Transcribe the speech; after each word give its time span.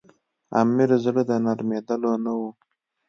امیر 0.61 0.91
زړه 1.03 1.21
د 1.29 1.31
نرمېدلو 1.45 2.13
نه 2.23 2.31
وو. 2.39 2.49